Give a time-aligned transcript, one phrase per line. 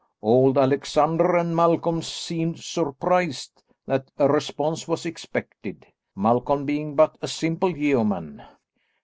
[0.23, 5.85] Old Alexander and Malcolm seemed surprised that a response was expected,
[6.15, 8.41] Malcolm being but a simple yeoman.